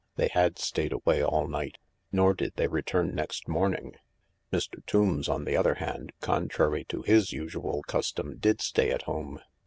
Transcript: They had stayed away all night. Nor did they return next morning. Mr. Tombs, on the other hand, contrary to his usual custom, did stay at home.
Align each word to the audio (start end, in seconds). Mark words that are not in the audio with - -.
They 0.15 0.29
had 0.29 0.57
stayed 0.57 0.93
away 0.93 1.23
all 1.23 1.47
night. 1.47 1.77
Nor 2.11 2.33
did 2.33 2.53
they 2.55 2.65
return 2.67 3.13
next 3.13 3.47
morning. 3.47 3.97
Mr. 4.51 4.83
Tombs, 4.87 5.29
on 5.29 5.45
the 5.45 5.55
other 5.55 5.75
hand, 5.75 6.11
contrary 6.21 6.85
to 6.85 7.03
his 7.03 7.31
usual 7.33 7.83
custom, 7.83 8.37
did 8.37 8.61
stay 8.61 8.89
at 8.89 9.03
home. 9.03 9.41